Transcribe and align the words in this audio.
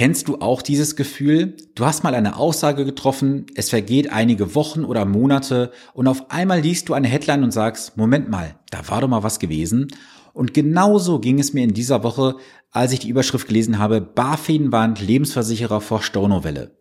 Kennst 0.00 0.28
du 0.28 0.36
auch 0.36 0.62
dieses 0.62 0.96
Gefühl? 0.96 1.58
Du 1.74 1.84
hast 1.84 2.04
mal 2.04 2.14
eine 2.14 2.36
Aussage 2.36 2.86
getroffen, 2.86 3.44
es 3.54 3.68
vergeht 3.68 4.10
einige 4.10 4.54
Wochen 4.54 4.86
oder 4.86 5.04
Monate 5.04 5.72
und 5.92 6.08
auf 6.08 6.30
einmal 6.30 6.60
liest 6.60 6.88
du 6.88 6.94
eine 6.94 7.06
Headline 7.06 7.44
und 7.44 7.50
sagst, 7.50 7.98
Moment 7.98 8.30
mal, 8.30 8.54
da 8.70 8.88
war 8.88 9.02
doch 9.02 9.08
mal 9.08 9.22
was 9.22 9.38
gewesen. 9.38 9.88
Und 10.32 10.54
genauso 10.54 11.18
ging 11.18 11.38
es 11.38 11.52
mir 11.52 11.64
in 11.64 11.74
dieser 11.74 12.02
Woche, 12.02 12.36
als 12.72 12.92
ich 12.92 13.00
die 13.00 13.08
Überschrift 13.08 13.48
gelesen 13.48 13.78
habe, 13.78 14.00
BaFin 14.00 14.70
warnt 14.70 15.00
Lebensversicherer 15.00 15.80
vor 15.80 16.02
Stornowelle. 16.02 16.76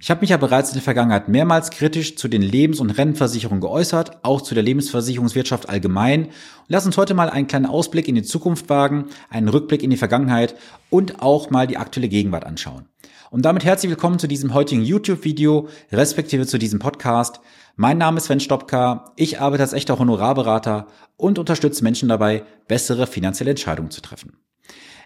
Ich 0.00 0.10
habe 0.10 0.22
mich 0.22 0.30
ja 0.30 0.36
bereits 0.36 0.70
in 0.70 0.74
der 0.74 0.82
Vergangenheit 0.82 1.28
mehrmals 1.28 1.70
kritisch 1.70 2.16
zu 2.16 2.28
den 2.28 2.42
Lebens- 2.42 2.80
und 2.80 2.90
Rentenversicherungen 2.90 3.60
geäußert, 3.60 4.24
auch 4.24 4.40
zu 4.40 4.54
der 4.54 4.62
Lebensversicherungswirtschaft 4.62 5.68
allgemein. 5.68 6.26
Und 6.26 6.32
lass 6.68 6.86
uns 6.86 6.96
heute 6.96 7.14
mal 7.14 7.30
einen 7.30 7.46
kleinen 7.46 7.66
Ausblick 7.66 8.08
in 8.08 8.14
die 8.14 8.22
Zukunft 8.22 8.68
wagen, 8.68 9.06
einen 9.28 9.48
Rückblick 9.48 9.82
in 9.82 9.90
die 9.90 9.96
Vergangenheit 9.96 10.54
und 10.90 11.22
auch 11.22 11.50
mal 11.50 11.66
die 11.66 11.76
aktuelle 11.76 12.08
Gegenwart 12.08 12.44
anschauen. 12.44 12.86
Und 13.34 13.42
damit 13.42 13.64
herzlich 13.64 13.90
willkommen 13.90 14.20
zu 14.20 14.28
diesem 14.28 14.54
heutigen 14.54 14.82
YouTube-Video, 14.82 15.66
respektive 15.90 16.46
zu 16.46 16.56
diesem 16.56 16.78
Podcast. 16.78 17.40
Mein 17.74 17.98
Name 17.98 18.18
ist 18.18 18.26
Sven 18.26 18.38
Stopka, 18.38 19.12
ich 19.16 19.40
arbeite 19.40 19.64
als 19.64 19.72
echter 19.72 19.98
Honorarberater 19.98 20.86
und 21.16 21.40
unterstütze 21.40 21.82
Menschen 21.82 22.08
dabei, 22.08 22.44
bessere 22.68 23.08
finanzielle 23.08 23.50
Entscheidungen 23.50 23.90
zu 23.90 24.02
treffen. 24.02 24.43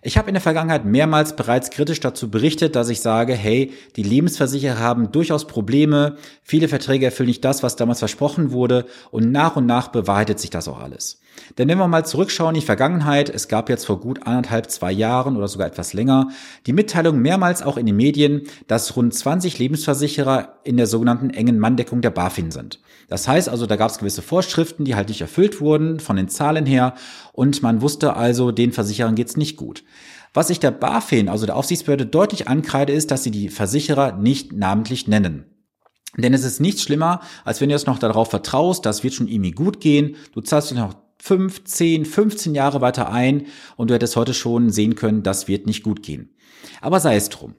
Ich 0.02 0.16
habe 0.16 0.28
in 0.28 0.34
der 0.34 0.40
Vergangenheit 0.40 0.84
mehrmals 0.84 1.34
bereits 1.34 1.70
kritisch 1.70 2.00
dazu 2.00 2.30
berichtet, 2.30 2.76
dass 2.76 2.88
ich 2.88 3.00
sage, 3.00 3.34
hey, 3.34 3.72
die 3.96 4.02
Lebensversicherer 4.02 4.78
haben 4.78 5.10
durchaus 5.12 5.46
Probleme, 5.46 6.16
viele 6.42 6.68
Verträge 6.68 7.06
erfüllen 7.06 7.28
nicht 7.28 7.44
das, 7.44 7.62
was 7.62 7.76
damals 7.76 7.98
versprochen 7.98 8.52
wurde 8.52 8.86
und 9.10 9.30
nach 9.30 9.56
und 9.56 9.66
nach 9.66 9.88
bewahrheitet 9.88 10.40
sich 10.40 10.50
das 10.50 10.66
auch 10.66 10.80
alles. 10.80 11.20
Denn 11.56 11.68
wenn 11.68 11.78
wir 11.78 11.88
mal 11.88 12.04
zurückschauen 12.04 12.54
in 12.54 12.60
die 12.60 12.66
Vergangenheit, 12.66 13.30
es 13.30 13.48
gab 13.48 13.68
jetzt 13.68 13.86
vor 13.86 14.00
gut 14.00 14.26
anderthalb, 14.26 14.70
zwei 14.70 14.92
Jahren 14.92 15.36
oder 15.36 15.48
sogar 15.48 15.66
etwas 15.66 15.92
länger 15.92 16.30
die 16.66 16.72
Mitteilung 16.72 17.20
mehrmals 17.20 17.62
auch 17.62 17.76
in 17.76 17.86
den 17.86 17.96
Medien, 17.96 18.42
dass 18.66 18.96
rund 18.96 19.14
20 19.14 19.58
Lebensversicherer 19.58 20.58
in 20.64 20.76
der 20.76 20.86
sogenannten 20.86 21.30
engen 21.30 21.58
Manndeckung 21.58 22.00
der 22.00 22.10
BaFin 22.10 22.50
sind. 22.50 22.80
Das 23.08 23.26
heißt 23.26 23.48
also, 23.48 23.66
da 23.66 23.76
gab 23.76 23.90
es 23.90 23.98
gewisse 23.98 24.22
Vorschriften, 24.22 24.84
die 24.84 24.94
halt 24.94 25.08
nicht 25.08 25.20
erfüllt 25.20 25.60
wurden 25.60 26.00
von 26.00 26.16
den 26.16 26.28
Zahlen 26.28 26.66
her 26.66 26.94
und 27.32 27.62
man 27.62 27.80
wusste 27.80 28.14
also, 28.14 28.52
den 28.52 28.72
Versicherern 28.72 29.14
geht's 29.14 29.36
nicht 29.36 29.56
gut. 29.56 29.84
Was 30.34 30.50
ich 30.50 30.60
der 30.60 30.70
BaFin, 30.70 31.28
also 31.28 31.46
der 31.46 31.56
Aufsichtsbehörde, 31.56 32.06
deutlich 32.06 32.48
ankreide, 32.48 32.92
ist, 32.92 33.10
dass 33.10 33.24
sie 33.24 33.30
die 33.30 33.48
Versicherer 33.48 34.12
nicht 34.12 34.52
namentlich 34.52 35.08
nennen. 35.08 35.46
Denn 36.16 36.34
es 36.34 36.44
ist 36.44 36.60
nichts 36.60 36.82
schlimmer, 36.82 37.20
als 37.44 37.60
wenn 37.60 37.68
du 37.68 37.74
jetzt 37.74 37.86
noch 37.86 37.98
darauf 37.98 38.30
vertraust, 38.30 38.84
das 38.86 39.04
wird 39.04 39.14
schon 39.14 39.28
irgendwie 39.28 39.52
gut 39.52 39.80
gehen, 39.80 40.16
du 40.32 40.40
zahlst 40.40 40.74
noch 40.74 40.94
5, 41.20 41.64
10, 41.64 42.04
15 42.04 42.54
Jahre 42.54 42.80
weiter 42.80 43.10
ein 43.10 43.46
und 43.76 43.90
du 43.90 43.94
hättest 43.94 44.16
heute 44.16 44.34
schon 44.34 44.70
sehen 44.70 44.94
können, 44.94 45.22
das 45.22 45.48
wird 45.48 45.66
nicht 45.66 45.82
gut 45.82 46.02
gehen. 46.02 46.34
Aber 46.80 47.00
sei 47.00 47.16
es 47.16 47.28
drum. 47.28 47.54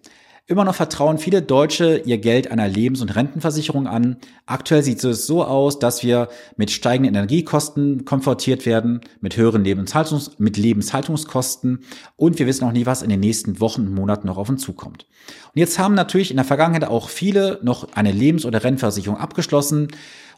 Immer 0.50 0.66
noch 0.66 0.74
vertrauen 0.74 1.20
viele 1.20 1.44
Deutsche 1.44 2.02
ihr 2.06 2.18
Geld 2.18 2.50
einer 2.50 2.68
Lebens- 2.68 3.04
und 3.04 3.16
Rentenversicherung 3.16 3.86
an. 3.86 4.18
Aktuell 4.48 4.82
sieht 4.82 5.04
es 5.04 5.28
so 5.28 5.44
aus, 5.44 5.78
dass 5.78 6.02
wir 6.02 6.28
mit 6.58 6.72
steigenden 6.72 7.14
Energiekosten 7.14 8.04
konfrontiert 8.04 8.66
werden, 8.66 9.02
mit 9.22 9.38
höheren 9.38 9.64
Lebenshaltungs 9.64 10.40
mit 10.40 10.58
Lebenshaltungskosten 10.58 11.82
und 12.16 12.40
wir 12.40 12.48
wissen 12.48 12.66
auch 12.66 12.72
nie, 12.72 12.88
was 12.88 13.04
in 13.04 13.12
den 13.12 13.20
nächsten 13.20 13.60
Wochen 13.60 13.82
und 13.82 13.94
Monaten 13.94 14.26
noch 14.26 14.38
auf 14.38 14.50
uns 14.50 14.64
zukommt. 14.64 15.06
Und 15.54 15.60
jetzt 15.60 15.78
haben 15.78 15.94
natürlich 15.94 16.32
in 16.32 16.38
der 16.38 16.46
Vergangenheit 16.46 16.86
auch 16.86 17.10
viele 17.10 17.60
noch 17.62 17.94
eine 17.94 18.12
Lebens- 18.12 18.46
oder 18.46 18.64
Rentenversicherung 18.64 19.20
abgeschlossen 19.20 19.90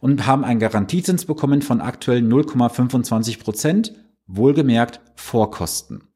und 0.01 0.27
haben 0.27 0.43
einen 0.43 0.59
Garantiezins 0.59 1.23
bekommen 1.23 1.61
von 1.61 1.79
aktuell 1.79 2.19
0,25 2.19 3.39
Prozent, 3.39 3.93
wohlgemerkt 4.27 4.99
vor 5.15 5.51
Kosten. 5.51 6.10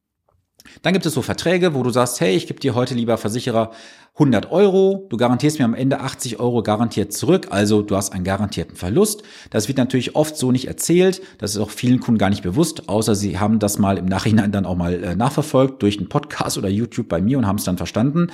Dann 0.82 0.94
gibt 0.94 1.06
es 1.06 1.14
so 1.14 1.22
Verträge, 1.22 1.74
wo 1.74 1.84
du 1.84 1.90
sagst, 1.90 2.20
hey, 2.22 2.36
ich 2.36 2.48
gebe 2.48 2.60
dir 2.60 2.76
heute 2.76 2.94
lieber 2.94 3.18
Versicherer 3.18 3.72
100 4.16 4.50
Euro, 4.52 5.08
du 5.10 5.18
garantierst 5.18 5.60
mir 5.60 5.66
am 5.66 5.74
Ende 5.74 6.00
80 6.00 6.40
Euro 6.40 6.64
garantiert 6.64 7.12
zurück, 7.12 7.48
also 7.50 7.82
du 7.82 7.98
hast 7.98 8.14
einen 8.14 8.24
garantierten 8.24 8.78
Verlust. 8.78 9.24
Das 9.50 9.68
wird 9.68 9.78
natürlich 9.78 10.16
oft 10.16 10.38
so 10.38 10.54
nicht 10.54 10.68
erzählt, 10.68 11.22
das 11.38 11.56
ist 11.56 11.62
auch 11.62 11.70
vielen 11.70 12.00
Kunden 12.00 12.18
gar 12.18 12.30
nicht 12.30 12.44
bewusst, 12.44 12.88
außer 12.88 13.14
sie 13.14 13.40
haben 13.40 13.60
das 13.60 13.78
mal 13.78 13.98
im 13.98 14.06
Nachhinein 14.06 14.54
dann 14.54 14.66
auch 14.66 14.78
mal 14.78 15.04
äh, 15.04 15.16
nachverfolgt 15.16 15.84
durch 15.84 15.98
einen 15.98 16.08
Podcast 16.08 16.58
oder 16.58 16.70
YouTube 16.70 17.10
bei 17.10 17.22
mir 17.22 17.38
und 17.38 17.46
haben 17.46 17.58
es 17.58 17.66
dann 17.66 17.78
verstanden. 17.78 18.28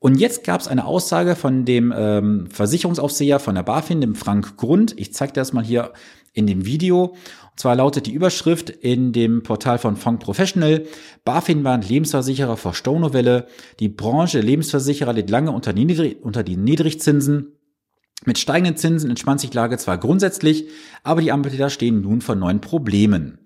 Und 0.00 0.16
jetzt 0.16 0.44
gab 0.44 0.60
es 0.60 0.68
eine 0.68 0.84
Aussage 0.84 1.34
von 1.36 1.64
dem 1.64 1.94
ähm, 1.96 2.48
Versicherungsaufseher 2.50 3.38
von 3.38 3.54
der 3.54 3.62
BaFin, 3.62 4.02
dem 4.02 4.14
Frank 4.14 4.56
Grund. 4.56 4.94
Ich 4.98 5.14
zeige 5.14 5.32
das 5.32 5.52
mal 5.52 5.64
hier 5.64 5.92
in 6.34 6.46
dem 6.46 6.66
Video. 6.66 7.04
Und 7.04 7.60
zwar 7.60 7.76
lautet 7.76 8.06
die 8.06 8.12
Überschrift 8.12 8.68
in 8.68 9.12
dem 9.12 9.42
Portal 9.42 9.78
von 9.78 9.96
Funk 9.96 10.20
Professional, 10.20 10.84
BaFin 11.24 11.64
warnt 11.64 11.88
Lebensversicherer 11.88 12.56
vor 12.56 12.74
Staunovelle. 12.74 13.46
Die 13.80 13.88
Branche 13.88 14.40
Lebensversicherer 14.40 15.12
litt 15.12 15.30
lange 15.30 15.52
unter, 15.52 15.72
Niedrig 15.72 16.22
unter 16.22 16.42
die 16.42 16.56
Niedrigzinsen. 16.56 17.52
Mit 18.26 18.38
steigenden 18.38 18.76
Zinsen 18.76 19.10
entspannt 19.10 19.40
sich 19.40 19.50
die 19.50 19.56
Lage 19.56 19.78
zwar 19.78 19.98
grundsätzlich, 19.98 20.66
aber 21.02 21.20
die 21.20 21.32
Anbieter 21.32 21.70
stehen 21.70 22.00
nun 22.00 22.20
vor 22.20 22.34
neuen 22.34 22.60
Problemen. 22.60 23.38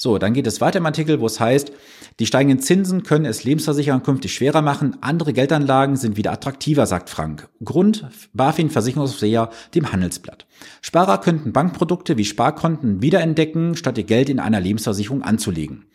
So, 0.00 0.16
dann 0.18 0.32
geht 0.32 0.46
es 0.46 0.60
weiter 0.60 0.78
im 0.78 0.86
Artikel, 0.86 1.18
wo 1.18 1.26
es 1.26 1.40
heißt, 1.40 1.72
die 2.20 2.26
steigenden 2.26 2.60
Zinsen 2.60 3.02
können 3.02 3.24
es 3.24 3.42
Lebensversicherern 3.42 4.04
künftig 4.04 4.32
schwerer 4.32 4.62
machen. 4.62 4.96
Andere 5.00 5.32
Geldanlagen 5.32 5.96
sind 5.96 6.16
wieder 6.16 6.30
attraktiver, 6.30 6.86
sagt 6.86 7.10
Frank. 7.10 7.48
Grund, 7.64 8.06
BaFin 8.32 8.70
Versicherungsseher 8.70 9.50
dem 9.74 9.90
Handelsblatt. 9.90 10.46
Sparer 10.82 11.20
könnten 11.20 11.52
Bankprodukte 11.52 12.16
wie 12.16 12.24
Sparkonten 12.24 13.02
wiederentdecken, 13.02 13.74
statt 13.74 13.98
ihr 13.98 14.04
Geld 14.04 14.28
in 14.28 14.38
einer 14.38 14.60
Lebensversicherung 14.60 15.22
anzulegen. 15.22 15.86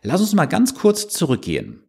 Lass 0.00 0.22
uns 0.22 0.32
mal 0.32 0.46
ganz 0.46 0.74
kurz 0.74 1.08
zurückgehen. 1.08 1.82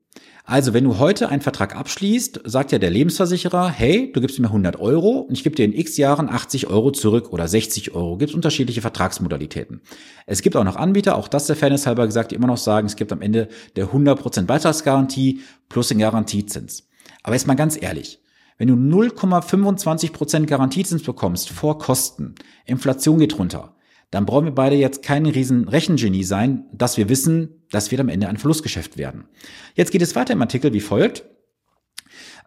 Also, 0.45 0.73
wenn 0.73 0.83
du 0.83 0.99
heute 0.99 1.29
einen 1.29 1.41
Vertrag 1.41 1.73
abschließt, 1.73 2.41
sagt 2.43 2.73
ja 2.73 2.79
der 2.79 2.89
Lebensversicherer, 2.89 3.69
hey, 3.69 4.11
du 4.11 4.19
gibst 4.19 4.39
mir 4.39 4.47
100 4.47 4.77
Euro 4.77 5.19
und 5.19 5.31
ich 5.31 5.43
gebe 5.43 5.55
dir 5.55 5.63
in 5.63 5.71
x 5.71 5.95
Jahren 5.95 6.27
80 6.29 6.67
Euro 6.67 6.91
zurück 6.91 7.31
oder 7.31 7.47
60 7.47 7.95
Euro. 7.95 8.17
Gibt 8.17 8.33
unterschiedliche 8.33 8.81
Vertragsmodalitäten. 8.81 9.79
Es 10.25 10.41
gibt 10.41 10.57
auch 10.57 10.65
noch 10.65 10.75
Anbieter, 10.75 11.15
auch 11.15 11.29
das 11.29 11.47
der 11.47 11.55
Fairness 11.55 11.87
halber 11.87 12.05
gesagt, 12.05 12.31
die 12.31 12.35
immer 12.35 12.47
noch 12.47 12.57
sagen, 12.57 12.87
es 12.87 12.97
gibt 12.97 13.13
am 13.13 13.21
Ende 13.21 13.47
der 13.77 13.87
100% 13.87 14.43
Beitragsgarantie 14.45 15.39
plus 15.69 15.87
den 15.87 15.99
Garantiezins. 15.99 16.89
Aber 17.23 17.35
jetzt 17.35 17.47
mal 17.47 17.55
ganz 17.55 17.81
ehrlich, 17.81 18.19
wenn 18.57 18.67
du 18.67 18.75
0,25% 18.75 20.45
Garantiezins 20.45 21.03
bekommst 21.03 21.51
vor 21.51 21.79
Kosten, 21.79 22.35
Inflation 22.65 23.19
geht 23.19 23.39
runter, 23.39 23.75
dann 24.13 24.27
brauchen 24.27 24.45
wir 24.45 24.51
beide 24.53 24.75
jetzt 24.75 25.01
kein 25.01 25.25
riesen 25.25 25.67
Rechengenie 25.67 26.23
sein, 26.23 26.65
dass 26.71 26.97
wir 26.97 27.09
wissen, 27.09 27.63
das 27.71 27.89
wird 27.89 27.99
am 27.99 28.09
Ende 28.09 28.29
ein 28.29 28.37
Verlustgeschäft 28.37 28.95
werden. 28.95 29.25
Jetzt 29.73 29.91
geht 29.91 30.03
es 30.03 30.15
weiter 30.15 30.33
im 30.33 30.41
Artikel 30.41 30.71
wie 30.71 30.81
folgt. 30.81 31.25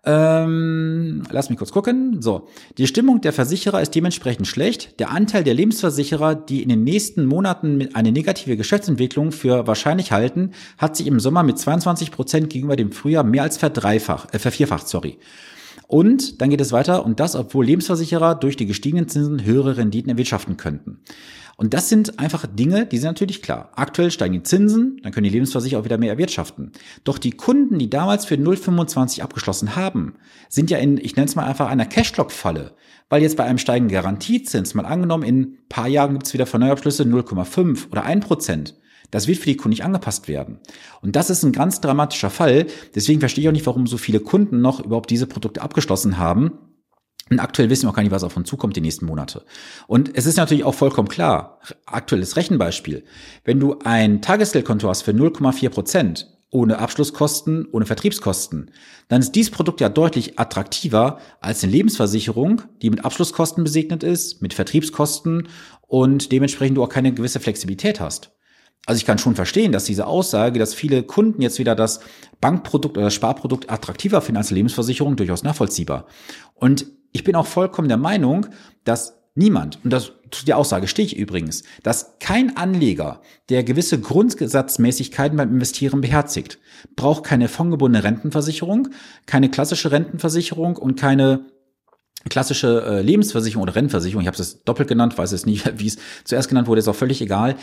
Ähm, 0.04 1.24
lass 1.28 1.50
mich 1.50 1.58
kurz 1.58 1.72
gucken. 1.72 2.22
So, 2.22 2.46
die 2.78 2.86
Stimmung 2.86 3.20
der 3.20 3.32
Versicherer 3.32 3.82
ist 3.82 3.96
dementsprechend 3.96 4.46
schlecht. 4.46 5.00
Der 5.00 5.10
Anteil 5.10 5.42
der 5.42 5.54
Lebensversicherer, 5.54 6.36
die 6.36 6.62
in 6.62 6.68
den 6.68 6.84
nächsten 6.84 7.26
Monaten 7.26 7.88
eine 7.94 8.12
negative 8.12 8.56
Geschäftsentwicklung 8.56 9.32
für 9.32 9.66
wahrscheinlich 9.66 10.12
halten, 10.12 10.52
hat 10.78 10.96
sich 10.96 11.08
im 11.08 11.18
Sommer 11.18 11.42
mit 11.42 11.58
22 11.58 12.12
Prozent 12.12 12.48
gegenüber 12.48 12.76
dem 12.76 12.92
Frühjahr 12.92 13.24
mehr 13.24 13.42
als 13.42 13.56
verdreifacht, 13.56 14.32
äh, 14.32 14.38
vervierfacht, 14.38 14.86
sorry. 14.86 15.18
Und 15.86 16.40
dann 16.40 16.50
geht 16.50 16.60
es 16.60 16.72
weiter 16.72 17.04
und 17.04 17.20
das, 17.20 17.36
obwohl 17.36 17.64
Lebensversicherer 17.64 18.34
durch 18.34 18.56
die 18.56 18.66
gestiegenen 18.66 19.08
Zinsen 19.08 19.44
höhere 19.44 19.76
Renditen 19.76 20.10
erwirtschaften 20.10 20.56
könnten. 20.56 21.00
Und 21.56 21.72
das 21.72 21.88
sind 21.88 22.18
einfach 22.18 22.44
Dinge, 22.46 22.84
die 22.84 22.98
sind 22.98 23.08
natürlich 23.08 23.40
klar. 23.40 23.70
Aktuell 23.76 24.10
steigen 24.10 24.34
die 24.34 24.42
Zinsen, 24.42 25.00
dann 25.02 25.12
können 25.12 25.24
die 25.24 25.30
Lebensversicherer 25.30 25.80
auch 25.80 25.84
wieder 25.86 25.96
mehr 25.96 26.10
erwirtschaften. 26.10 26.72
Doch 27.04 27.16
die 27.18 27.30
Kunden, 27.30 27.78
die 27.78 27.88
damals 27.88 28.26
für 28.26 28.34
0,25 28.34 29.22
abgeschlossen 29.22 29.74
haben, 29.74 30.16
sind 30.50 30.70
ja 30.70 30.76
in, 30.76 30.98
ich 30.98 31.16
nenne 31.16 31.28
es 31.28 31.34
mal 31.34 31.46
einfach 31.46 31.68
einer 31.68 31.86
Cashlock-Falle. 31.86 32.72
Weil 33.08 33.22
jetzt 33.22 33.38
bei 33.38 33.44
einem 33.44 33.58
steigenden 33.58 33.94
Garantiezins, 33.94 34.74
mal 34.74 34.84
angenommen, 34.84 35.22
in 35.22 35.40
ein 35.40 35.58
paar 35.68 35.88
Jahren 35.88 36.12
gibt 36.12 36.26
es 36.26 36.34
wieder 36.34 36.46
von 36.46 36.60
Neuabschlüsse 36.60 37.04
0,5 37.04 37.90
oder 37.90 38.04
1 38.04 38.26
Prozent. 38.26 38.74
Das 39.10 39.26
wird 39.26 39.38
für 39.38 39.46
die 39.46 39.56
Kunden 39.56 39.70
nicht 39.70 39.84
angepasst 39.84 40.28
werden. 40.28 40.58
Und 41.02 41.16
das 41.16 41.30
ist 41.30 41.42
ein 41.42 41.52
ganz 41.52 41.80
dramatischer 41.80 42.30
Fall. 42.30 42.66
Deswegen 42.94 43.20
verstehe 43.20 43.42
ich 43.42 43.48
auch 43.48 43.52
nicht, 43.52 43.66
warum 43.66 43.86
so 43.86 43.98
viele 43.98 44.20
Kunden 44.20 44.60
noch 44.60 44.80
überhaupt 44.80 45.10
diese 45.10 45.26
Produkte 45.26 45.62
abgeschlossen 45.62 46.18
haben 46.18 46.52
und 47.28 47.40
aktuell 47.40 47.70
wissen 47.70 47.84
wir 47.84 47.90
auch 47.90 47.94
gar 47.94 48.02
nicht, 48.02 48.12
was 48.12 48.22
auf 48.22 48.36
uns 48.36 48.48
zukommt 48.48 48.76
die 48.76 48.80
nächsten 48.80 49.04
Monate. 49.04 49.44
Und 49.88 50.16
es 50.16 50.26
ist 50.26 50.36
natürlich 50.36 50.64
auch 50.64 50.74
vollkommen 50.74 51.08
klar, 51.08 51.58
aktuelles 51.84 52.36
Rechenbeispiel, 52.36 53.04
wenn 53.44 53.58
du 53.58 53.78
ein 53.84 54.22
Tagesgeldkonto 54.22 54.88
hast 54.88 55.02
für 55.02 55.10
0,4 55.10 55.70
Prozent, 55.70 56.32
ohne 56.50 56.78
Abschlusskosten, 56.78 57.66
ohne 57.72 57.84
Vertriebskosten, 57.84 58.70
dann 59.08 59.20
ist 59.20 59.32
dieses 59.32 59.50
Produkt 59.50 59.80
ja 59.80 59.88
deutlich 59.88 60.38
attraktiver 60.38 61.18
als 61.40 61.64
eine 61.64 61.72
Lebensversicherung, 61.72 62.62
die 62.80 62.90
mit 62.90 63.04
Abschlusskosten 63.04 63.64
besegnet 63.64 64.04
ist, 64.04 64.40
mit 64.40 64.54
Vertriebskosten 64.54 65.48
und 65.80 66.30
dementsprechend 66.30 66.76
du 66.76 66.84
auch 66.84 66.88
keine 66.88 67.12
gewisse 67.12 67.40
Flexibilität 67.40 67.98
hast. 67.98 68.35
Also 68.86 68.98
ich 68.98 69.04
kann 69.04 69.18
schon 69.18 69.34
verstehen, 69.34 69.72
dass 69.72 69.84
diese 69.84 70.06
Aussage, 70.06 70.58
dass 70.58 70.72
viele 70.72 71.02
Kunden 71.02 71.42
jetzt 71.42 71.58
wieder 71.58 71.74
das 71.74 72.00
Bankprodukt 72.40 72.96
oder 72.96 73.06
das 73.06 73.14
Sparprodukt 73.14 73.68
attraktiver 73.68 74.20
finden 74.22 74.38
als 74.38 74.50
Lebensversicherung, 74.50 75.16
durchaus 75.16 75.42
nachvollziehbar. 75.42 76.06
Und 76.54 76.86
ich 77.12 77.24
bin 77.24 77.34
auch 77.34 77.46
vollkommen 77.46 77.88
der 77.88 77.96
Meinung, 77.96 78.46
dass 78.84 79.16
Niemand, 79.38 79.78
und 79.84 79.92
das 79.92 80.12
zu 80.30 80.46
der 80.46 80.56
Aussage 80.56 80.88
stehe 80.88 81.04
ich 81.04 81.14
übrigens, 81.14 81.62
dass 81.82 82.16
kein 82.20 82.56
Anleger, 82.56 83.20
der 83.50 83.64
gewisse 83.64 84.00
Grundsatzmäßigkeiten 84.00 85.36
beim 85.36 85.50
Investieren 85.50 86.00
beherzigt, 86.00 86.58
braucht 86.96 87.24
keine 87.24 87.48
fondgebundene 87.48 88.02
Rentenversicherung, 88.02 88.88
keine 89.26 89.50
klassische 89.50 89.92
Rentenversicherung 89.92 90.78
und 90.78 90.98
keine 90.98 91.44
klassische 92.30 92.82
äh, 92.82 93.02
Lebensversicherung 93.02 93.64
oder 93.64 93.74
Rentenversicherung. 93.74 94.22
Ich 94.22 94.26
habe 94.26 94.38
es 94.38 94.64
doppelt 94.64 94.88
genannt, 94.88 95.18
weiß 95.18 95.32
es 95.32 95.44
nicht, 95.44 95.70
wie 95.78 95.88
es 95.88 95.98
zuerst 96.24 96.48
genannt 96.48 96.66
wurde, 96.66 96.78
ist 96.78 96.88
auch 96.88 96.96
völlig 96.96 97.20
egal. 97.20 97.56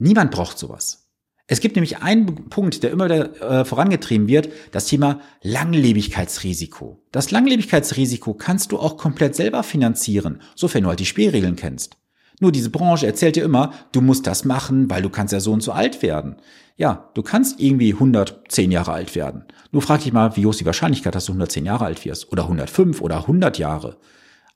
Niemand 0.00 0.30
braucht 0.30 0.58
sowas. 0.58 1.06
Es 1.46 1.60
gibt 1.60 1.76
nämlich 1.76 1.98
einen 1.98 2.48
Punkt, 2.48 2.82
der 2.82 2.90
immer 2.90 3.06
wieder 3.06 3.60
äh, 3.60 3.64
vorangetrieben 3.64 4.28
wird, 4.28 4.50
das 4.72 4.86
Thema 4.86 5.20
Langlebigkeitsrisiko. 5.42 7.02
Das 7.12 7.30
Langlebigkeitsrisiko 7.32 8.34
kannst 8.34 8.72
du 8.72 8.78
auch 8.78 8.96
komplett 8.96 9.34
selber 9.34 9.62
finanzieren, 9.62 10.42
sofern 10.54 10.84
du 10.84 10.88
halt 10.88 11.00
die 11.00 11.06
Spielregeln 11.06 11.56
kennst. 11.56 11.96
Nur 12.38 12.52
diese 12.52 12.70
Branche 12.70 13.06
erzählt 13.06 13.36
dir 13.36 13.44
immer, 13.44 13.72
du 13.92 14.00
musst 14.00 14.26
das 14.26 14.44
machen, 14.44 14.88
weil 14.88 15.02
du 15.02 15.10
kannst 15.10 15.32
ja 15.32 15.40
so 15.40 15.52
und 15.52 15.62
so 15.62 15.72
alt 15.72 16.02
werden. 16.02 16.36
Ja, 16.76 17.10
du 17.14 17.22
kannst 17.22 17.60
irgendwie 17.60 17.92
110 17.92 18.70
Jahre 18.70 18.92
alt 18.92 19.14
werden. 19.14 19.44
Nur 19.72 19.82
frag 19.82 20.02
dich 20.02 20.12
mal, 20.12 20.36
wie 20.36 20.46
hoch 20.46 20.52
ist 20.52 20.60
die 20.60 20.66
Wahrscheinlichkeit, 20.66 21.14
dass 21.14 21.26
du 21.26 21.32
110 21.32 21.66
Jahre 21.66 21.84
alt 21.84 22.04
wirst? 22.06 22.32
Oder 22.32 22.44
105 22.44 23.02
oder 23.02 23.16
100 23.18 23.58
Jahre? 23.58 23.98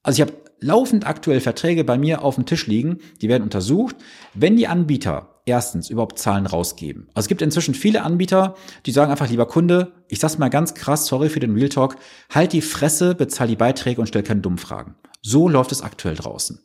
Also 0.02 0.22
ich 0.22 0.28
habe 0.28 0.40
laufend 0.60 1.06
aktuell 1.06 1.40
Verträge 1.40 1.82
bei 1.82 1.98
mir 1.98 2.22
auf 2.22 2.36
dem 2.36 2.46
Tisch 2.46 2.66
liegen, 2.66 3.00
die 3.20 3.28
werden 3.28 3.42
untersucht. 3.42 3.96
Wenn 4.32 4.56
die 4.56 4.68
Anbieter 4.68 5.33
erstens 5.46 5.90
überhaupt 5.90 6.18
Zahlen 6.18 6.46
rausgeben. 6.46 7.08
Also 7.14 7.26
es 7.26 7.28
gibt 7.28 7.42
inzwischen 7.42 7.74
viele 7.74 8.02
Anbieter, 8.02 8.54
die 8.86 8.92
sagen 8.92 9.10
einfach, 9.10 9.28
lieber 9.28 9.46
Kunde, 9.46 9.92
ich 10.08 10.18
sag's 10.18 10.38
mal 10.38 10.48
ganz 10.48 10.74
krass, 10.74 11.06
sorry 11.06 11.28
für 11.28 11.40
den 11.40 11.54
Real 11.54 11.68
Talk, 11.68 11.96
halt 12.30 12.52
die 12.52 12.62
Fresse, 12.62 13.14
bezahl 13.14 13.48
die 13.48 13.56
Beiträge 13.56 14.00
und 14.00 14.06
stell 14.06 14.22
keine 14.22 14.40
dummen 14.40 14.58
Fragen. 14.58 14.94
So 15.22 15.48
läuft 15.48 15.72
es 15.72 15.82
aktuell 15.82 16.14
draußen. 16.14 16.60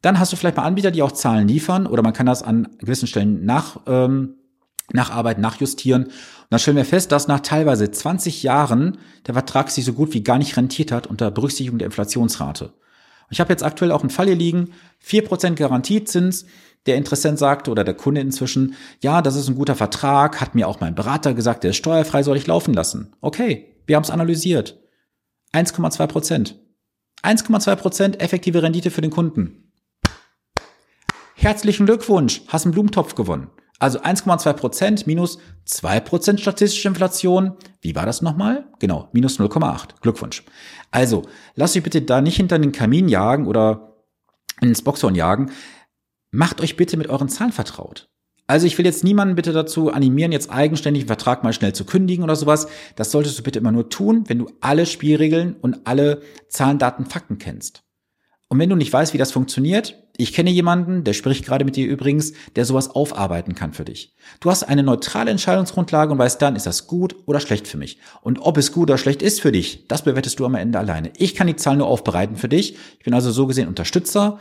Dann 0.00 0.18
hast 0.18 0.32
du 0.32 0.36
vielleicht 0.36 0.56
mal 0.56 0.64
Anbieter, 0.64 0.90
die 0.90 1.02
auch 1.02 1.12
Zahlen 1.12 1.48
liefern 1.48 1.86
oder 1.86 2.02
man 2.02 2.12
kann 2.12 2.26
das 2.26 2.42
an 2.42 2.68
gewissen 2.78 3.06
Stellen 3.06 3.44
nach, 3.44 3.80
ähm, 3.86 4.34
nacharbeiten, 4.92 5.42
nachjustieren. 5.42 6.04
Und 6.04 6.12
dann 6.50 6.60
stellen 6.60 6.76
wir 6.76 6.84
fest, 6.84 7.12
dass 7.12 7.28
nach 7.28 7.40
teilweise 7.40 7.90
20 7.90 8.42
Jahren 8.42 8.98
der 9.26 9.34
Vertrag 9.34 9.70
sich 9.70 9.84
so 9.84 9.94
gut 9.94 10.12
wie 10.12 10.22
gar 10.22 10.38
nicht 10.38 10.56
rentiert 10.56 10.92
hat 10.92 11.06
unter 11.06 11.30
Berücksichtigung 11.30 11.78
der 11.78 11.86
Inflationsrate. 11.86 12.74
Ich 13.34 13.40
habe 13.40 13.52
jetzt 13.52 13.64
aktuell 13.64 13.90
auch 13.90 14.02
einen 14.02 14.10
Fall 14.10 14.26
hier 14.26 14.36
liegen, 14.36 14.74
4% 15.04 15.56
Garantiezins, 15.56 16.46
der 16.86 16.94
Interessent 16.94 17.36
sagt 17.36 17.68
oder 17.68 17.82
der 17.82 17.94
Kunde 17.94 18.20
inzwischen, 18.20 18.76
ja, 19.02 19.22
das 19.22 19.34
ist 19.34 19.48
ein 19.48 19.56
guter 19.56 19.74
Vertrag, 19.74 20.40
hat 20.40 20.54
mir 20.54 20.68
auch 20.68 20.78
mein 20.78 20.94
Berater 20.94 21.34
gesagt, 21.34 21.64
der 21.64 21.70
ist 21.70 21.78
steuerfrei, 21.78 22.22
soll 22.22 22.36
ich 22.36 22.46
laufen 22.46 22.72
lassen. 22.74 23.16
Okay, 23.20 23.74
wir 23.88 23.96
haben 23.96 24.04
es 24.04 24.10
analysiert. 24.10 24.78
1,2 25.52 26.06
Prozent. 26.06 26.60
1,2 27.24 27.74
Prozent 27.74 28.22
effektive 28.22 28.62
Rendite 28.62 28.92
für 28.92 29.00
den 29.00 29.10
Kunden. 29.10 29.72
Herzlichen 31.34 31.86
Glückwunsch, 31.86 32.42
hast 32.46 32.66
einen 32.66 32.72
Blumentopf 32.72 33.16
gewonnen. 33.16 33.50
Also 33.78 34.00
1,2 34.00 34.52
Prozent 34.52 35.06
minus 35.06 35.38
2 35.66 36.00
Prozent 36.00 36.40
statistische 36.40 36.88
Inflation. 36.88 37.56
Wie 37.80 37.94
war 37.94 38.06
das 38.06 38.22
nochmal? 38.22 38.66
Genau, 38.78 39.08
minus 39.12 39.38
0,8. 39.38 40.00
Glückwunsch. 40.00 40.44
Also, 40.90 41.22
lasst 41.54 41.76
euch 41.76 41.82
bitte 41.82 42.02
da 42.02 42.20
nicht 42.20 42.36
hinter 42.36 42.58
den 42.58 42.72
Kamin 42.72 43.08
jagen 43.08 43.46
oder 43.46 43.96
ins 44.60 44.82
Boxhorn 44.82 45.14
jagen 45.14 45.50
macht 46.34 46.60
euch 46.60 46.76
bitte 46.76 46.96
mit 46.96 47.08
euren 47.08 47.28
Zahlen 47.28 47.52
vertraut. 47.52 48.08
Also 48.46 48.66
ich 48.66 48.76
will 48.76 48.84
jetzt 48.84 49.04
niemanden 49.04 49.36
bitte 49.36 49.52
dazu 49.52 49.90
animieren, 49.90 50.32
jetzt 50.32 50.50
eigenständig 50.50 51.04
einen 51.04 51.08
Vertrag 51.08 51.44
mal 51.44 51.54
schnell 51.54 51.72
zu 51.72 51.86
kündigen 51.86 52.24
oder 52.24 52.36
sowas. 52.36 52.66
Das 52.94 53.10
solltest 53.10 53.38
du 53.38 53.42
bitte 53.42 53.58
immer 53.58 53.72
nur 53.72 53.88
tun, 53.88 54.24
wenn 54.26 54.38
du 54.38 54.50
alle 54.60 54.84
Spielregeln 54.84 55.56
und 55.62 55.86
alle 55.86 56.20
Zahlen, 56.48 56.78
Daten, 56.78 57.06
Fakten 57.06 57.38
kennst. 57.38 57.84
Und 58.48 58.58
wenn 58.58 58.68
du 58.68 58.76
nicht 58.76 58.92
weißt, 58.92 59.14
wie 59.14 59.18
das 59.18 59.32
funktioniert, 59.32 60.03
ich 60.16 60.32
kenne 60.32 60.50
jemanden, 60.50 61.02
der 61.02 61.12
spricht 61.12 61.44
gerade 61.44 61.64
mit 61.64 61.74
dir 61.74 61.88
übrigens, 61.88 62.34
der 62.54 62.64
sowas 62.64 62.90
aufarbeiten 62.90 63.56
kann 63.56 63.72
für 63.72 63.84
dich. 63.84 64.14
Du 64.38 64.48
hast 64.48 64.62
eine 64.62 64.84
neutrale 64.84 65.30
Entscheidungsgrundlage 65.30 66.12
und 66.12 66.18
weißt 66.18 66.40
dann, 66.40 66.54
ist 66.54 66.66
das 66.66 66.86
gut 66.86 67.16
oder 67.26 67.40
schlecht 67.40 67.66
für 67.66 67.78
mich. 67.78 67.98
Und 68.22 68.38
ob 68.38 68.56
es 68.56 68.70
gut 68.70 68.90
oder 68.90 68.98
schlecht 68.98 69.22
ist 69.22 69.40
für 69.40 69.50
dich, 69.50 69.88
das 69.88 70.04
bewertest 70.04 70.38
du 70.38 70.46
am 70.46 70.54
Ende 70.54 70.78
alleine. 70.78 71.10
Ich 71.16 71.34
kann 71.34 71.48
die 71.48 71.56
Zahlen 71.56 71.78
nur 71.78 71.88
aufbereiten 71.88 72.36
für 72.36 72.48
dich. 72.48 72.76
Ich 72.98 73.04
bin 73.04 73.12
also 73.12 73.32
so 73.32 73.48
gesehen 73.48 73.66
Unterstützer 73.66 74.38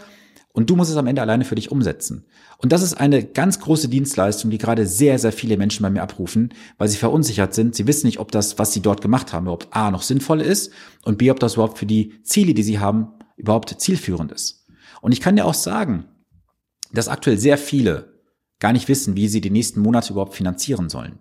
und 0.52 0.70
du 0.70 0.76
musst 0.76 0.92
es 0.92 0.98
am 0.98 1.08
Ende 1.08 1.24
alleine 1.24 1.44
für 1.44 1.56
dich 1.56 1.72
umsetzen. 1.72 2.26
Und 2.60 2.72
das 2.72 2.84
ist 2.84 2.94
eine 2.94 3.24
ganz 3.24 3.60
große 3.60 3.90
Dienstleistung, 3.90 4.52
die 4.52 4.60
gerade 4.60 4.86
sehr, 4.86 5.18
sehr 5.18 5.32
viele 5.32 5.58
Menschen 5.58 5.82
bei 5.82 5.90
mir 5.90 6.04
abrufen, 6.04 6.54
weil 6.78 6.88
sie 6.88 6.98
verunsichert 6.98 7.56
sind. 7.56 7.74
Sie 7.74 7.88
wissen 7.88 8.06
nicht, 8.06 8.20
ob 8.20 8.32
das, 8.32 8.60
was 8.60 8.74
sie 8.74 8.82
dort 8.82 9.02
gemacht 9.02 9.34
haben, 9.34 9.46
überhaupt 9.46 9.70
A 9.72 9.90
noch 9.90 10.04
sinnvoll 10.04 10.40
ist 10.40 10.72
und 11.04 11.18
B, 11.18 11.32
ob 11.32 11.40
das 11.40 11.56
überhaupt 11.56 11.80
für 11.80 11.88
die 11.88 12.22
Ziele, 12.22 12.54
die 12.54 12.64
sie 12.64 12.78
haben, 12.78 13.08
überhaupt 13.36 13.74
zielführend 13.82 14.32
ist. 14.32 14.63
Und 15.02 15.12
ich 15.12 15.22
kann 15.22 15.36
dir 15.36 15.46
auch 15.46 15.54
sagen, 15.54 16.06
dass 16.92 17.08
aktuell 17.08 17.38
sehr 17.38 17.58
viele 17.58 18.14
gar 18.60 18.74
nicht 18.74 18.88
wissen, 18.88 19.16
wie 19.16 19.28
sie 19.28 19.42
die 19.42 19.50
nächsten 19.50 19.82
Monate 19.82 20.14
überhaupt 20.14 20.36
finanzieren 20.36 20.90
sollen. 20.90 21.20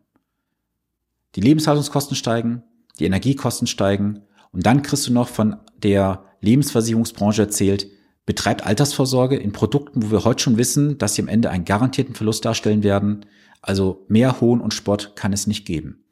Die 1.34 1.40
Lebenshaltungskosten 1.40 2.16
steigen, 2.16 2.62
die 2.98 3.06
Energiekosten 3.06 3.66
steigen 3.66 4.22
und 4.52 4.66
dann 4.66 4.82
kriegst 4.82 5.08
du 5.08 5.12
noch 5.12 5.28
von 5.28 5.56
der 5.76 6.24
Lebensversicherungsbranche 6.40 7.42
erzählt, 7.42 7.88
betreibt 8.26 8.64
Altersvorsorge 8.64 9.36
in 9.36 9.52
Produkten, 9.52 10.02
wo 10.02 10.10
wir 10.10 10.24
heute 10.24 10.42
schon 10.42 10.58
wissen, 10.58 10.98
dass 10.98 11.14
sie 11.14 11.22
am 11.22 11.28
Ende 11.28 11.50
einen 11.50 11.64
garantierten 11.64 12.14
Verlust 12.14 12.44
darstellen 12.44 12.82
werden. 12.82 13.26
Also 13.62 14.04
mehr 14.08 14.40
Hohn 14.40 14.60
und 14.60 14.74
Spott 14.74 15.12
kann 15.16 15.32
es 15.32 15.46
nicht 15.46 15.66
geben. 15.66 16.04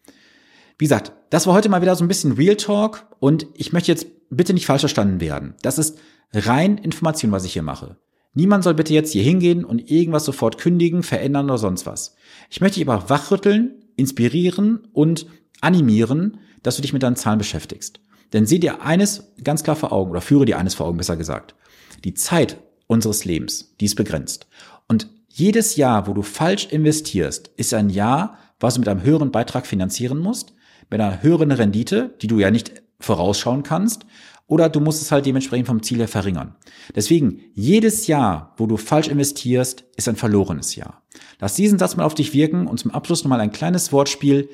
Wie 0.78 0.84
gesagt, 0.86 1.12
das 1.30 1.46
war 1.46 1.54
heute 1.54 1.68
mal 1.68 1.82
wieder 1.82 1.94
so 1.94 2.04
ein 2.04 2.08
bisschen 2.08 2.32
Real 2.32 2.56
Talk 2.56 3.06
und 3.20 3.46
ich 3.54 3.72
möchte 3.72 3.92
jetzt 3.92 4.06
bitte 4.30 4.54
nicht 4.54 4.66
falsch 4.66 4.80
verstanden 4.80 5.20
werden. 5.20 5.54
Das 5.62 5.78
ist 5.78 5.98
rein 6.32 6.78
Information, 6.78 7.32
was 7.32 7.44
ich 7.44 7.52
hier 7.52 7.62
mache. 7.62 7.96
Niemand 8.32 8.62
soll 8.62 8.74
bitte 8.74 8.94
jetzt 8.94 9.12
hier 9.12 9.22
hingehen 9.22 9.64
und 9.64 9.90
irgendwas 9.90 10.24
sofort 10.24 10.58
kündigen, 10.58 11.02
verändern 11.02 11.46
oder 11.46 11.58
sonst 11.58 11.86
was. 11.86 12.14
Ich 12.48 12.60
möchte 12.60 12.78
dich 12.78 12.88
aber 12.88 13.10
wachrütteln, 13.10 13.84
inspirieren 13.96 14.88
und 14.92 15.26
animieren, 15.60 16.38
dass 16.62 16.76
du 16.76 16.82
dich 16.82 16.92
mit 16.92 17.02
deinen 17.02 17.16
Zahlen 17.16 17.38
beschäftigst. 17.38 18.00
Denn 18.32 18.46
sieh 18.46 18.60
dir 18.60 18.82
eines 18.82 19.32
ganz 19.42 19.64
klar 19.64 19.76
vor 19.76 19.92
Augen 19.92 20.10
oder 20.12 20.20
führe 20.20 20.44
dir 20.44 20.58
eines 20.58 20.74
vor 20.74 20.86
Augen, 20.86 20.98
besser 20.98 21.16
gesagt. 21.16 21.54
Die 22.04 22.14
Zeit 22.14 22.58
unseres 22.86 23.24
Lebens, 23.24 23.74
die 23.80 23.86
ist 23.86 23.96
begrenzt. 23.96 24.46
Und 24.86 25.08
jedes 25.28 25.76
Jahr, 25.76 26.06
wo 26.06 26.12
du 26.12 26.22
falsch 26.22 26.66
investierst, 26.70 27.48
ist 27.56 27.74
ein 27.74 27.90
Jahr, 27.90 28.38
was 28.60 28.74
du 28.74 28.80
mit 28.80 28.88
einem 28.88 29.02
höheren 29.02 29.32
Beitrag 29.32 29.66
finanzieren 29.66 30.18
musst, 30.18 30.54
mit 30.90 31.00
einer 31.00 31.22
höheren 31.22 31.50
Rendite, 31.50 32.14
die 32.20 32.26
du 32.26 32.38
ja 32.38 32.50
nicht 32.50 32.82
vorausschauen 33.00 33.62
kannst, 33.62 34.06
oder 34.50 34.68
du 34.68 34.80
musst 34.80 35.00
es 35.00 35.12
halt 35.12 35.26
dementsprechend 35.26 35.68
vom 35.68 35.82
Ziel 35.82 35.98
her 35.98 36.08
verringern. 36.08 36.56
Deswegen, 36.94 37.40
jedes 37.54 38.08
Jahr, 38.08 38.52
wo 38.56 38.66
du 38.66 38.76
falsch 38.76 39.06
investierst, 39.06 39.84
ist 39.96 40.08
ein 40.08 40.16
verlorenes 40.16 40.74
Jahr. 40.74 41.02
Lass 41.38 41.54
diesen 41.54 41.78
Satz 41.78 41.96
mal 41.96 42.04
auf 42.04 42.14
dich 42.14 42.34
wirken 42.34 42.66
und 42.66 42.78
zum 42.78 42.90
Abschluss 42.90 43.22
nochmal 43.22 43.40
ein 43.40 43.52
kleines 43.52 43.92
Wortspiel. 43.92 44.48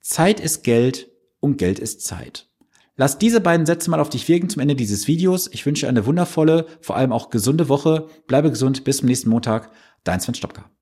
Zeit 0.00 0.40
ist 0.40 0.64
Geld 0.64 1.10
und 1.40 1.58
Geld 1.58 1.78
ist 1.78 2.00
Zeit. 2.00 2.48
Lass 2.96 3.18
diese 3.18 3.40
beiden 3.40 3.66
Sätze 3.66 3.90
mal 3.90 4.00
auf 4.00 4.08
dich 4.08 4.28
wirken 4.28 4.48
zum 4.48 4.62
Ende 4.62 4.76
dieses 4.76 5.08
Videos. 5.08 5.50
Ich 5.52 5.66
wünsche 5.66 5.88
eine 5.88 6.06
wundervolle, 6.06 6.66
vor 6.80 6.96
allem 6.96 7.12
auch 7.12 7.28
gesunde 7.28 7.68
Woche. 7.68 8.08
Bleibe 8.26 8.50
gesund. 8.50 8.84
Bis 8.84 8.98
zum 8.98 9.08
nächsten 9.08 9.28
Montag. 9.28 9.72
Dein 10.04 10.20
Sven 10.20 10.34
Stopka. 10.34 10.73